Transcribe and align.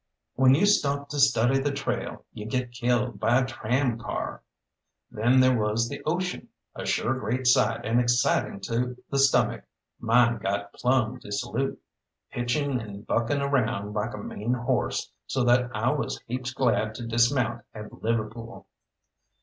When 0.33 0.55
you 0.55 0.65
stop 0.65 1.09
to 1.09 1.19
study 1.19 1.59
the 1.59 1.71
trail 1.71 2.25
you 2.33 2.47
get 2.47 2.71
killed 2.71 3.19
by 3.19 3.37
a 3.39 3.45
tramcar. 3.45 4.39
Then 5.11 5.39
there 5.41 5.55
was 5.55 5.89
the 5.89 6.01
ocean, 6.07 6.47
a 6.75 6.87
sure 6.87 7.13
great 7.13 7.45
sight 7.45 7.85
and 7.85 7.99
exciting 7.99 8.61
to 8.61 8.97
the 9.11 9.19
stomach 9.19 9.63
mine 9.99 10.39
got 10.39 10.73
plumb 10.73 11.19
dissolute, 11.19 11.79
pitching 12.31 12.81
and 12.81 13.05
bucking 13.05 13.41
around 13.41 13.93
like 13.93 14.15
a 14.15 14.17
mean 14.17 14.53
horse, 14.55 15.11
so 15.27 15.43
that 15.43 15.69
I 15.75 15.91
was 15.91 16.19
heaps 16.25 16.51
glad 16.51 16.95
to 16.95 17.05
dismount 17.05 17.61
at 17.75 18.01
Liverpool. 18.01 18.65